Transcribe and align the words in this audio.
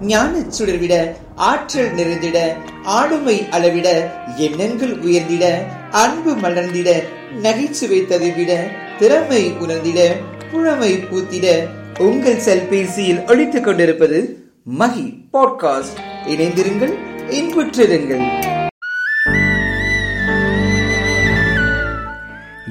ஞானச் 0.00 0.62
சுடர்விட 0.62 1.16
ஆற்றல் 1.34 1.94
நிறைந்திட 1.94 2.56
ஆளுமை 2.84 3.48
அளவிட 3.48 4.14
எண்ணங்கள் 4.36 4.98
உயர்ந்திட 4.98 5.62
அன்பு 5.90 6.34
மலர்ந்திட 6.34 7.02
நகைச்சுவை 7.40 8.02
தவிவிட 8.02 8.70
திறமை 8.98 9.52
உணர்ந்திட 9.52 10.12
புழமை 10.50 10.96
பூத்திட 10.96 11.68
உங்கள் 11.98 12.40
செல்பேசியில் 12.40 13.26
ஒழித்துக் 13.26 13.64
கொண்டிருப்பது 13.64 14.50
மகி 14.78 15.24
பாட்காஸ்ட். 15.32 15.98
இணைந்திருங்கள் 16.26 16.94
இன்புற்றிருங்கள். 17.28 18.46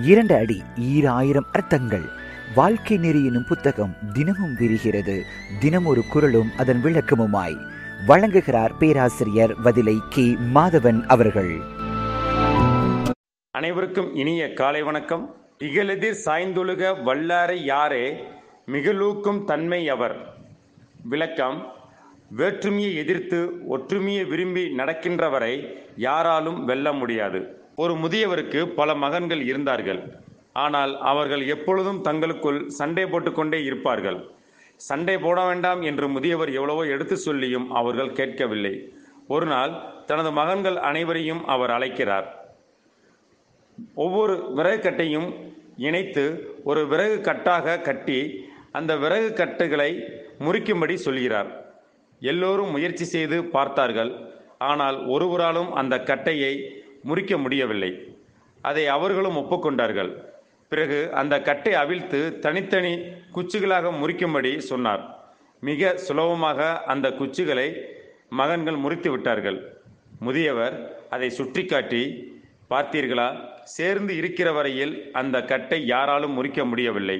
இரண்டு 0.03 0.35
அடி 0.35 0.61
ஈராயிரம் 0.77 1.45
அர்த்தங்கள். 1.51 2.09
வாழ்க்கை 2.55 2.97
நெறி 2.97 3.25
எனும் 3.25 3.45
புத்தகம் 3.47 3.95
தினமும் 4.13 4.55
விரிகிறது. 4.55 5.23
தினம் 5.59 5.85
ஒரு 5.85 6.03
குரலும் 6.09 6.49
அதன் 6.57 6.81
விளக்கமுமாய். 6.83 7.57
வழங்குகிறார் 8.07 8.77
பேராசிரியர் 8.79 9.61
வதிலை 9.61 9.97
கே. 10.09 10.35
மாதவன் 10.53 11.05
அவர்கள். 11.05 11.59
அனைவருக்கும் 13.51 14.15
இனிய 14.15 14.53
காலை 14.53 14.81
வணக்கம். 14.81 15.35
இகலெதிர் 15.59 16.17
சாய்ந்தொழுக 16.25 17.03
வல்லாரை 17.03 17.63
யாரே 17.63 18.23
மிகலூக்கும் 18.67 19.43
தன்மை 19.43 19.89
அவர். 19.89 20.33
விளக்கம் 21.03 21.71
வேற்றுமையை 22.29 22.95
எதிர்த்து 22.95 23.67
ஒற்றுமையை 23.67 24.23
விரும்பி 24.23 24.63
நடக்கின்றவரை 24.77 25.73
யாராலும் 25.95 26.65
வெல்ல 26.65 26.91
முடியாது. 26.91 27.61
ஒரு 27.75 27.93
முதியவருக்கு 27.93 28.65
பல 28.65 28.95
மகன்கள் 28.95 29.41
இருந்தார்கள். 29.41 30.25
ஆனால் 30.63 30.93
அவர்கள் 31.11 31.43
எப்பொழுதும் 31.53 32.01
தங்களுக்குள் 32.07 32.59
சண்டை 32.79 33.05
போட்டுக்கொண்டே 33.11 33.59
இருப்பார்கள். 33.69 34.19
சண்டை 34.87 35.15
போட 35.25 35.37
வேண்டாம் 35.49 35.81
என்று 35.89 36.05
முதியவர் 36.15 36.51
எவ்வளவோ 36.57 36.83
எடுத்து 36.95 37.15
சொல்லியும் 37.25 37.67
அவர்கள் 37.79 38.15
கேட்கவில்லை. 38.19 38.73
ஒரு 39.35 39.47
நாள் 39.51 39.73
தனது 40.09 40.29
மகன்கள் 40.39 40.77
அனைவரையும் 40.89 41.41
அவர் 41.53 41.71
அழைக்கிறார். 41.77 42.27
ஒவ்வொரு 44.03 44.35
விறகு 44.57 44.79
கட்டையும் 44.83 45.27
இணைத்து 45.87 46.23
ஒரு 46.69 46.81
விறகு 46.91 47.17
கட்டாக 47.27 47.81
கட்டி 47.87 48.19
அந்த 48.77 48.91
விறகு 49.03 49.29
கட்டுகளை 49.41 49.91
முறிக்கும்படி 50.45 50.95
சொல்கிறார். 51.05 51.49
எல்லோரும் 52.21 52.73
முயற்சி 52.75 53.05
செய்து 53.13 53.37
பார்த்தார்கள். 53.55 54.11
ஆனால் 54.69 54.97
ஒருவராலும் 55.15 55.69
அந்த 55.81 55.95
கட்டையை 56.09 56.53
முறிக்க 57.09 57.33
முடியவில்லை. 57.43 57.91
அதை 58.69 58.83
அவர்களும் 58.95 59.39
ஒப்புக்கொண்டார்கள். 59.41 60.11
பிறகு 60.71 60.99
அந்த 61.19 61.35
கட்டை 61.47 61.73
அவிழ்த்து 61.81 62.19
தனித்தனி 62.45 62.93
குச்சிகளாக 63.35 63.91
முறிக்கும்படி 64.01 64.51
சொன்னார். 64.71 65.03
மிக 65.63 65.91
சுலபமாக 66.05 66.61
அந்த 66.93 67.07
குச்சிகளை 67.19 67.67
மகன்கள் 68.39 68.79
முறித்து 68.83 69.09
விட்டார்கள். 69.11 69.59
முதியவர் 70.25 70.75
அதை 71.15 71.29
சுற்றி 71.37 71.63
காட்டி 71.65 72.03
பார்த்தீர்களா 72.71 73.27
சேர்ந்து 73.75 74.13
இருக்கிற 74.19 74.49
வரையில் 74.57 74.93
அந்த 75.21 75.37
கட்டை 75.51 75.79
யாராலும் 75.93 76.35
முறிக்க 76.37 76.61
முடியவில்லை. 76.71 77.17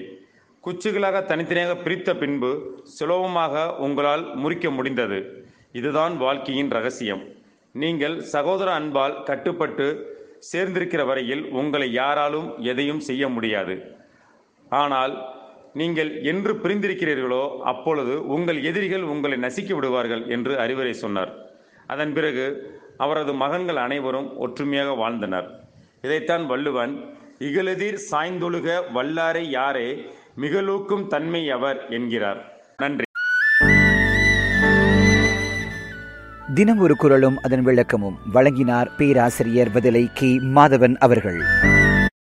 குச்சிகளாக 0.63 1.17
தனித்தனியாக 1.31 1.73
பிரித்த 1.85 2.09
பின்பு 2.21 2.51
சுலபமாக 2.97 3.65
உங்களால் 3.85 4.25
முறிக்க 4.43 4.69
முடிந்தது. 4.77 5.19
இதுதான் 5.79 6.13
வாழ்க்கையின் 6.23 6.71
ரகசியம். 6.77 7.23
நீங்கள் 7.81 8.15
சகோதர 8.33 8.69
அன்பால் 8.79 9.15
கட்டுப்பட்டு 9.29 9.87
சேர்ந்திருக்கிற 10.51 11.05
வரையில் 11.05 11.43
உங்களை 11.59 11.89
யாராலும் 11.91 12.47
எதையும் 12.71 12.99
செய்ய 12.99 13.29
முடியாது. 13.29 13.75
ஆனால் 14.81 15.13
நீங்கள் 15.81 16.11
என்று 16.31 16.51
பிரிந்திருக்கிறீர்களோ 16.63 17.43
அப்பொழுது 17.71 18.13
உங்கள் 18.35 18.59
எதிரிகள் 18.63 19.05
உங்களை 19.13 19.37
நசுக்கி 19.45 19.73
விடுவார்கள் 19.75 20.23
என்று 20.35 20.53
அறிவுரை 20.63 20.93
சொன்னார். 20.93 21.31
அதன் 21.93 22.13
பிறகு 22.13 22.45
அவரது 23.05 23.33
மகன்கள் 23.33 23.79
அனைவரும் 23.85 24.29
ஒற்றுமையாக 24.45 24.93
வாழ்ந்தனர். 25.03 25.49
இதைத்தான் 26.01 26.45
வள்ளுவன் 26.45 26.93
இகலெதிர் 27.47 27.99
சாய்ந்தொழுக 28.11 28.79
வல்லாரை 28.97 29.43
யாரே 29.57 29.89
மிகலூக்கும் 30.43 31.07
தன்மை 31.07 31.43
அவர் 31.57 31.79
என்கிறார். 31.89 32.41
நன்றி. 32.77 33.06
தினம் 36.57 36.77
ஒரு 36.77 36.95
குரலும் 36.95 37.41
அதன் 37.41 37.63
விளக்கமும். 37.63 38.17
வழங்கினார் 38.33 38.95
பேராசிரியர் 38.97 39.71
பதிலை 39.71 40.09
கே. 40.13 40.39
மாதவன் 40.39 40.95
அவர்கள். 40.95 41.41